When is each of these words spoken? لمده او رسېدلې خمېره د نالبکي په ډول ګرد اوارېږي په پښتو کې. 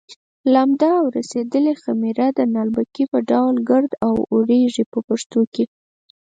لمده 0.53 0.89
او 0.99 1.05
رسېدلې 1.17 1.73
خمېره 1.81 2.27
د 2.37 2.39
نالبکي 2.55 3.03
په 3.11 3.19
ډول 3.29 3.55
ګرد 3.69 3.91
اوارېږي 4.09 4.83
په 4.91 4.99
پښتو 5.07 5.41
کې. 5.53 5.65